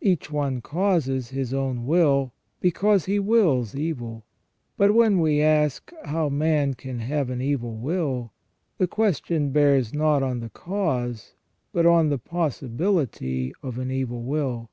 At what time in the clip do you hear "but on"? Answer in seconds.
11.72-12.10